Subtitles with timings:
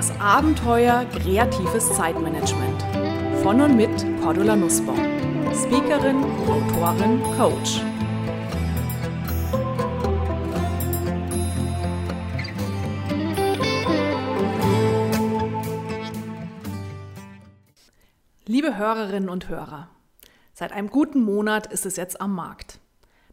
[0.00, 2.82] Das Abenteuer kreatives Zeitmanagement.
[3.42, 3.90] Von und mit
[4.22, 4.96] Cordula Nussbaum.
[5.52, 7.82] Speakerin, Autorin, Coach.
[18.46, 19.90] Liebe Hörerinnen und Hörer,
[20.54, 22.80] seit einem guten Monat ist es jetzt am Markt.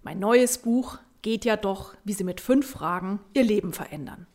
[0.04, 4.28] Mein neues Buch geht ja doch, wie Sie mit fünf Fragen Ihr Leben verändern.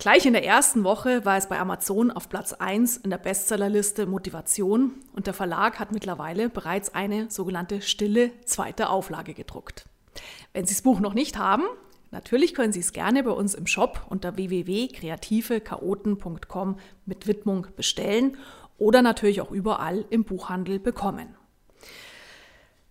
[0.00, 4.06] Gleich in der ersten Woche war es bei Amazon auf Platz 1 in der Bestsellerliste
[4.06, 9.86] Motivation und der Verlag hat mittlerweile bereits eine sogenannte stille zweite Auflage gedruckt.
[10.52, 11.64] Wenn Sie das Buch noch nicht haben,
[12.12, 18.36] natürlich können Sie es gerne bei uns im Shop unter www.kreativechaoten.com mit Widmung bestellen
[18.78, 21.34] oder natürlich auch überall im Buchhandel bekommen.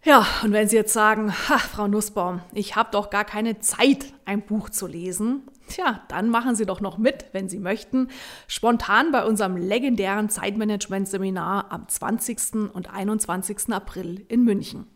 [0.04, 4.42] Ja, und wenn Sie jetzt sagen, Frau Nussbaum, ich habe doch gar keine Zeit, ein
[4.42, 8.08] Buch zu lesen, tja, dann machen Sie doch noch mit, wenn Sie möchten,
[8.48, 12.72] spontan bei unserem legendären Zeitmanagement-Seminar am 20.
[12.74, 13.74] und 21.
[13.74, 14.88] April in München.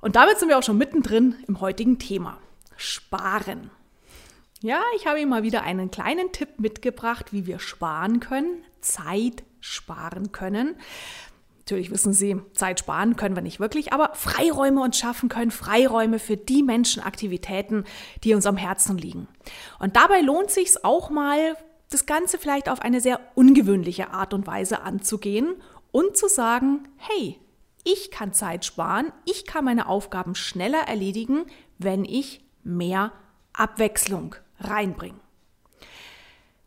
[0.00, 2.38] Und damit sind wir auch schon mittendrin im heutigen Thema.
[2.76, 3.70] Sparen.
[4.62, 9.42] Ja, ich habe Ihnen mal wieder einen kleinen Tipp mitgebracht, wie wir sparen können, Zeit
[9.60, 10.76] sparen können.
[11.60, 16.18] Natürlich wissen Sie, Zeit sparen können wir nicht wirklich, aber Freiräume uns schaffen können, Freiräume
[16.18, 17.84] für die Menschenaktivitäten,
[18.22, 19.28] die uns am Herzen liegen.
[19.78, 21.56] Und dabei lohnt sich es auch mal,
[21.88, 25.54] das Ganze vielleicht auf eine sehr ungewöhnliche Art und Weise anzugehen
[25.90, 27.38] und zu sagen, hey,
[27.84, 31.46] ich kann Zeit sparen, ich kann meine Aufgaben schneller erledigen,
[31.78, 33.12] wenn ich mehr
[33.54, 35.18] Abwechslung reinbringe.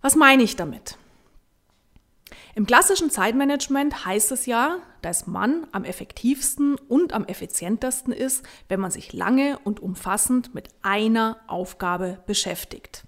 [0.02, 0.97] Was meine ich damit?
[2.55, 8.80] Im klassischen Zeitmanagement heißt es ja, dass man am effektivsten und am effizientesten ist, wenn
[8.80, 13.05] man sich lange und umfassend mit einer Aufgabe beschäftigt.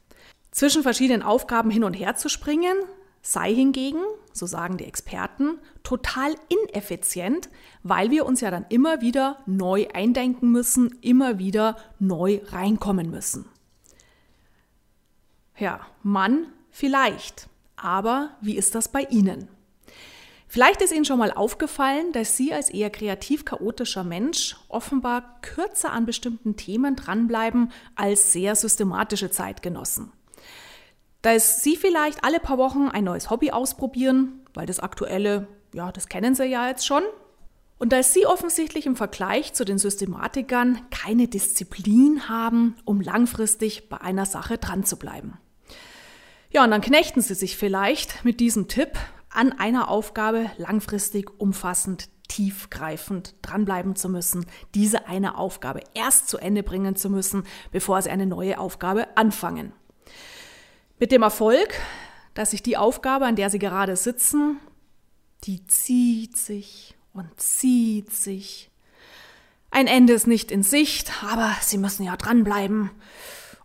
[0.50, 2.75] Zwischen verschiedenen Aufgaben hin und her zu springen,
[3.22, 4.02] sei hingegen,
[4.34, 7.50] so sagen die Experten, total ineffizient,
[7.84, 13.46] weil wir uns ja dann immer wieder neu eindenken müssen, immer wieder neu reinkommen müssen.
[15.57, 17.47] Ja, Mann vielleicht.
[17.75, 19.47] Aber wie ist das bei Ihnen?
[20.47, 25.91] Vielleicht ist Ihnen schon mal aufgefallen, dass Sie als eher kreativ chaotischer Mensch offenbar kürzer
[25.91, 30.11] an bestimmten Themen dranbleiben als sehr systematische Zeitgenossen.
[31.21, 36.07] Dass Sie vielleicht alle paar Wochen ein neues Hobby ausprobieren, weil das aktuelle, ja, das
[36.07, 37.03] kennen Sie ja jetzt schon.
[37.77, 43.99] Und dass Sie offensichtlich im Vergleich zu den Systematikern keine Disziplin haben, um langfristig bei
[43.99, 45.37] einer Sache dran zu bleiben.
[46.55, 48.97] Ja, und dann knechten Sie sich vielleicht mit diesem Tipp
[49.29, 56.63] an einer Aufgabe langfristig, umfassend, tiefgreifend dranbleiben zu müssen, diese eine Aufgabe erst zu Ende
[56.63, 57.43] bringen zu müssen,
[57.73, 59.73] bevor Sie eine neue Aufgabe anfangen.
[60.97, 61.73] Mit dem Erfolg,
[62.35, 64.61] dass sich die Aufgabe, an der Sie gerade sitzen,
[65.43, 68.72] die zieht sich und zieht sich.
[69.72, 72.91] Ein Ende ist nicht in Sicht, aber Sie müssen ja dranbleiben.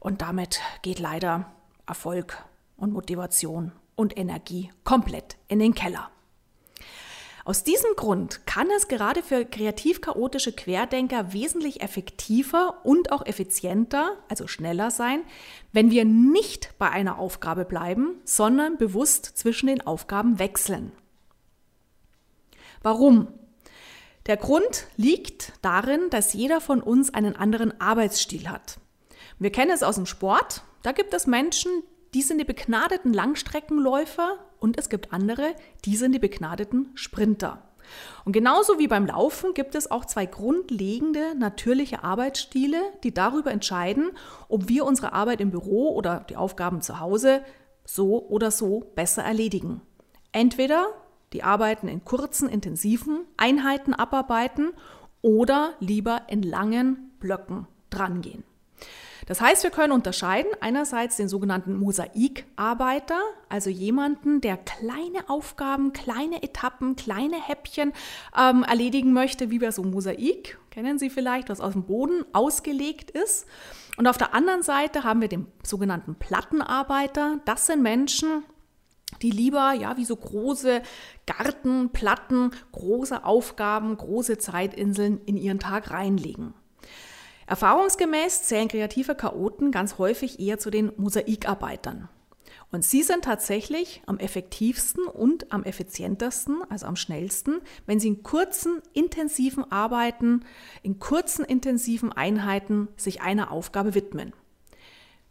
[0.00, 1.52] Und damit geht leider
[1.86, 2.49] Erfolg
[2.80, 6.10] und Motivation und Energie komplett in den Keller.
[7.44, 14.16] Aus diesem Grund kann es gerade für kreativ chaotische Querdenker wesentlich effektiver und auch effizienter,
[14.28, 15.22] also schneller sein,
[15.72, 20.92] wenn wir nicht bei einer Aufgabe bleiben, sondern bewusst zwischen den Aufgaben wechseln.
[22.82, 23.28] Warum?
[24.26, 28.78] Der Grund liegt darin, dass jeder von uns einen anderen Arbeitsstil hat.
[29.38, 30.62] Wir kennen es aus dem Sport.
[30.82, 31.70] Da gibt es Menschen,
[32.14, 35.54] die sind die begnadeten Langstreckenläufer und es gibt andere,
[35.84, 37.62] die sind die begnadeten Sprinter.
[38.24, 44.10] Und genauso wie beim Laufen gibt es auch zwei grundlegende natürliche Arbeitsstile, die darüber entscheiden,
[44.48, 47.42] ob wir unsere Arbeit im Büro oder die Aufgaben zu Hause
[47.84, 49.80] so oder so besser erledigen.
[50.32, 50.86] Entweder
[51.32, 54.72] die Arbeiten in kurzen, intensiven Einheiten abarbeiten
[55.22, 58.44] oder lieber in langen Blöcken drangehen.
[59.30, 66.42] Das heißt, wir können unterscheiden einerseits den sogenannten Mosaikarbeiter, also jemanden, der kleine Aufgaben, kleine
[66.42, 67.92] Etappen, kleine Häppchen
[68.36, 72.24] ähm, erledigen möchte, wie bei so einem Mosaik, kennen Sie vielleicht, was aus dem Boden
[72.32, 73.46] ausgelegt ist.
[73.96, 77.38] Und auf der anderen Seite haben wir den sogenannten Plattenarbeiter.
[77.44, 78.42] Das sind Menschen,
[79.22, 80.82] die lieber, ja, wie so große
[81.26, 86.52] Gartenplatten, große Aufgaben, große Zeitinseln in ihren Tag reinlegen.
[87.50, 92.08] Erfahrungsgemäß zählen kreative Chaoten ganz häufig eher zu den Mosaikarbeitern.
[92.70, 98.22] Und sie sind tatsächlich am effektivsten und am effizientesten, also am schnellsten, wenn sie in
[98.22, 100.44] kurzen, intensiven Arbeiten,
[100.84, 104.32] in kurzen, intensiven Einheiten sich einer Aufgabe widmen.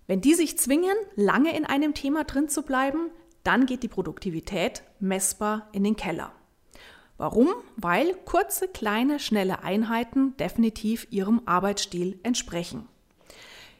[0.06, 3.12] Wenn die sich zwingen, lange in einem Thema drin zu bleiben,
[3.46, 6.34] dann geht die Produktivität messbar in den Keller.
[7.20, 7.50] Warum?
[7.76, 12.88] Weil kurze, kleine, schnelle Einheiten definitiv ihrem Arbeitsstil entsprechen.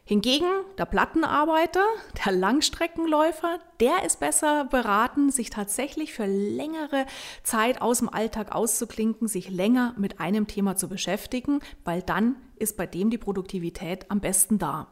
[0.04, 1.86] Hingegen der Plattenarbeiter,
[2.26, 7.06] der Langstreckenläufer, der ist besser beraten, sich tatsächlich für längere
[7.44, 12.76] Zeit aus dem Alltag auszuklinken, sich länger mit einem Thema zu beschäftigen, weil dann ist
[12.76, 14.88] bei dem die Produktivität am besten da.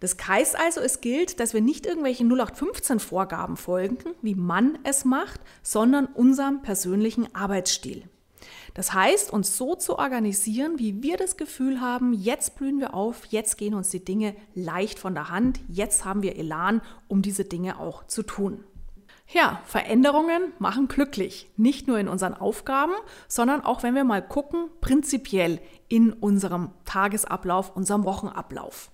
[0.00, 5.04] Das heißt also, es gilt, dass wir nicht irgendwelchen 0815 Vorgaben folgen, wie man es
[5.04, 8.04] macht, sondern unserem persönlichen Arbeitsstil.
[8.74, 13.24] Das heißt, uns so zu organisieren, wie wir das Gefühl haben, jetzt blühen wir auf,
[13.26, 17.44] jetzt gehen uns die Dinge leicht von der Hand, jetzt haben wir Elan, um diese
[17.44, 18.62] Dinge auch zu tun.
[19.28, 21.50] Ja, Veränderungen machen glücklich.
[21.56, 22.92] Nicht nur in unseren Aufgaben,
[23.26, 28.90] sondern auch, wenn wir mal gucken, prinzipiell in unserem Tagesablauf, unserem Wochenablauf.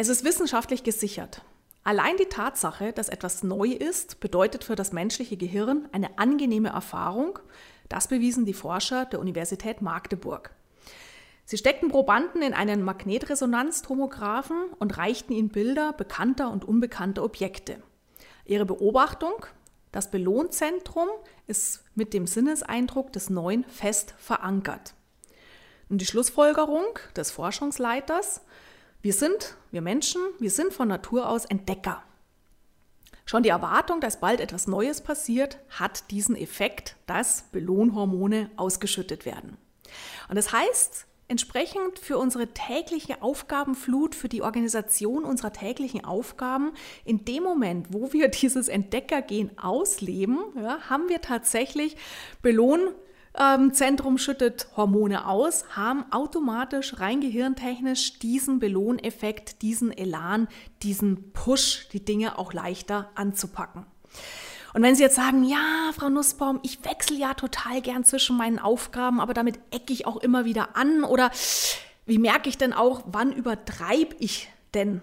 [0.00, 1.42] Es ist wissenschaftlich gesichert.
[1.82, 7.40] Allein die Tatsache, dass etwas neu ist, bedeutet für das menschliche Gehirn eine angenehme Erfahrung,
[7.88, 10.52] das bewiesen die Forscher der Universität Magdeburg.
[11.46, 17.82] Sie steckten Probanden in einen Magnetresonanztomographen und reichten ihnen Bilder bekannter und unbekannter Objekte.
[18.44, 19.46] Ihre Beobachtung,
[19.90, 21.08] das Belohnzentrum
[21.48, 24.94] ist mit dem Sinneseindruck des Neuen fest verankert.
[25.88, 26.86] Und die Schlussfolgerung
[27.16, 28.42] des Forschungsleiters,
[29.00, 32.02] wir sind, wir Menschen, wir sind von Natur aus Entdecker.
[33.26, 39.58] Schon die Erwartung, dass bald etwas Neues passiert, hat diesen Effekt, dass Belohnhormone ausgeschüttet werden.
[40.28, 46.72] Und das heißt, entsprechend für unsere tägliche Aufgabenflut, für die Organisation unserer täglichen Aufgaben,
[47.04, 51.96] in dem Moment, wo wir dieses Entdeckergehen ausleben, ja, haben wir tatsächlich
[52.42, 52.88] Belohn
[53.38, 60.48] ähm, Zentrum schüttet Hormone aus, haben automatisch rein gehirntechnisch diesen Belohneffekt, diesen Elan,
[60.82, 63.86] diesen Push, die Dinge auch leichter anzupacken.
[64.74, 68.58] Und wenn Sie jetzt sagen, ja, Frau Nussbaum, ich wechsle ja total gern zwischen meinen
[68.58, 71.30] Aufgaben, aber damit ecke ich auch immer wieder an oder
[72.06, 75.02] wie merke ich denn auch, wann übertreibe ich denn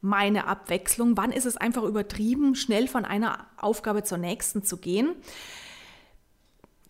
[0.00, 1.16] meine Abwechslung?
[1.16, 5.14] Wann ist es einfach übertrieben, schnell von einer Aufgabe zur nächsten zu gehen?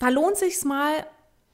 [0.01, 1.07] Da lohnt sich mal,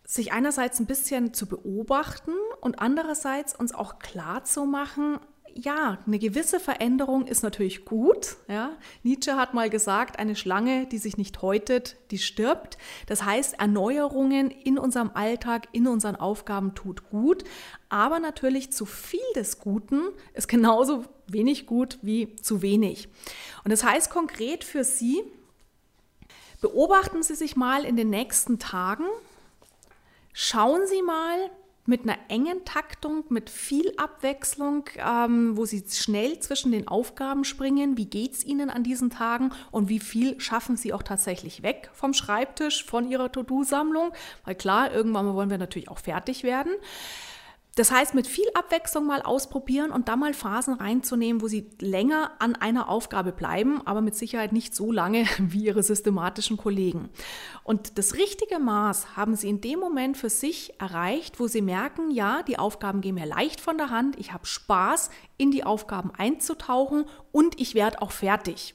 [0.05, 5.19] sich einerseits ein bisschen zu beobachten und andererseits uns auch klar zu machen,
[5.59, 8.37] ja, eine gewisse Veränderung ist natürlich gut.
[8.47, 8.77] Ja.
[9.03, 12.77] Nietzsche hat mal gesagt, eine Schlange, die sich nicht häutet, die stirbt.
[13.07, 17.45] Das heißt, Erneuerungen in unserem Alltag, in unseren Aufgaben tut gut.
[17.89, 20.03] Aber natürlich zu viel des Guten
[20.35, 23.09] ist genauso wenig gut wie zu wenig.
[23.65, 25.23] Und das heißt konkret für Sie,
[26.61, 29.05] Beobachten Sie sich mal in den nächsten Tagen.
[30.33, 31.51] Schauen Sie mal
[31.87, 37.97] mit einer engen Taktung, mit viel Abwechslung, ähm, wo Sie schnell zwischen den Aufgaben springen.
[37.97, 41.91] Wie geht es Ihnen an diesen Tagen und wie viel schaffen Sie auch tatsächlich weg
[41.95, 44.13] vom Schreibtisch, von Ihrer To-Do-Sammlung?
[44.45, 46.73] Weil klar, irgendwann wollen wir natürlich auch fertig werden.
[47.77, 52.33] Das heißt, mit viel Abwechslung mal ausprobieren und da mal Phasen reinzunehmen, wo sie länger
[52.39, 57.11] an einer Aufgabe bleiben, aber mit Sicherheit nicht so lange wie ihre systematischen Kollegen.
[57.65, 62.11] Und das richtige Maß haben sie in dem Moment für sich erreicht, wo sie merken,
[62.11, 66.11] ja, die Aufgaben gehen mir leicht von der Hand, ich habe Spaß, in die Aufgaben
[66.17, 68.75] einzutauchen und ich werde auch fertig.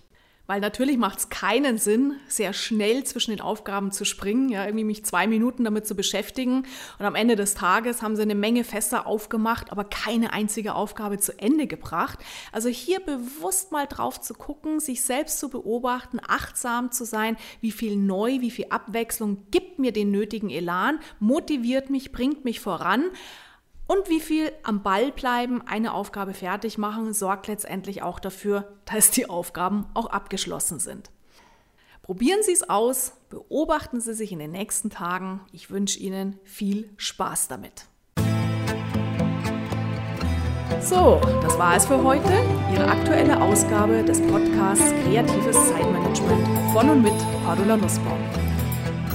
[0.51, 4.83] Weil natürlich macht es keinen Sinn, sehr schnell zwischen den Aufgaben zu springen, ja, irgendwie
[4.83, 6.65] mich zwei Minuten damit zu beschäftigen.
[6.99, 11.19] Und am Ende des Tages haben sie eine Menge Fässer aufgemacht, aber keine einzige Aufgabe
[11.19, 12.19] zu Ende gebracht.
[12.51, 17.71] Also hier bewusst mal drauf zu gucken, sich selbst zu beobachten, achtsam zu sein, wie
[17.71, 23.05] viel neu, wie viel Abwechslung gibt mir den nötigen Elan, motiviert mich, bringt mich voran.
[23.91, 29.11] Und wie viel am Ball bleiben, eine Aufgabe fertig machen, sorgt letztendlich auch dafür, dass
[29.11, 31.11] die Aufgaben auch abgeschlossen sind.
[32.01, 35.41] Probieren Sie es aus, beobachten Sie sich in den nächsten Tagen.
[35.51, 37.87] Ich wünsche Ihnen viel Spaß damit.
[40.79, 42.31] So, das war es für heute.
[42.73, 47.13] Ihre aktuelle Ausgabe des Podcasts Kreatives Zeitmanagement von und mit
[47.45, 48.40] Cordula Nussbaum.